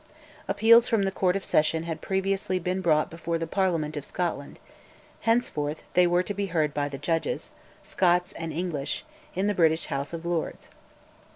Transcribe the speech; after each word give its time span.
Appeals 0.47 0.87
from 0.87 1.03
the 1.03 1.11
Court 1.11 1.35
of 1.35 1.45
Session 1.45 1.83
had 1.83 2.01
previously 2.01 2.57
been 2.57 2.81
brought 2.81 3.11
before 3.11 3.37
the 3.37 3.45
Parliament 3.45 3.95
of 3.95 4.03
Scotland; 4.03 4.57
henceforth 5.19 5.83
they 5.93 6.07
were 6.07 6.23
to 6.23 6.33
be 6.33 6.47
heard 6.47 6.73
by 6.73 6.89
the 6.89 6.97
Judges, 6.97 7.51
Scots 7.83 8.33
and 8.33 8.51
English, 8.51 9.05
in 9.35 9.45
the 9.45 9.53
British 9.53 9.85
House 9.93 10.11
of 10.11 10.25
Lords. 10.25 10.69